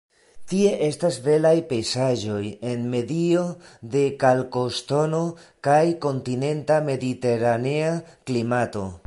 [0.51, 3.43] Tie estas belaj pejzaĝoj en medio
[3.97, 5.21] de kalkoŝtono
[5.69, 8.89] kaj kontinenta-mediteranea klimato.